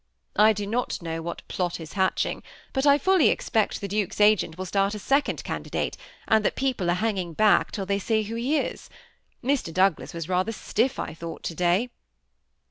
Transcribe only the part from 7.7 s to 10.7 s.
till they see who he is« Mr. Douglas was rather